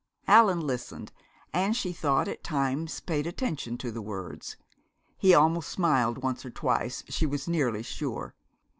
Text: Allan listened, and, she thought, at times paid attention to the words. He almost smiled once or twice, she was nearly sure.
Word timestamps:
Allan 0.27 0.61
listened, 0.65 1.11
and, 1.53 1.77
she 1.77 1.93
thought, 1.93 2.27
at 2.27 2.43
times 2.43 3.01
paid 3.01 3.27
attention 3.27 3.77
to 3.77 3.91
the 3.91 4.01
words. 4.01 4.57
He 5.15 5.31
almost 5.31 5.69
smiled 5.69 6.23
once 6.23 6.43
or 6.43 6.49
twice, 6.49 7.03
she 7.07 7.27
was 7.27 7.47
nearly 7.47 7.83
sure. 7.83 8.33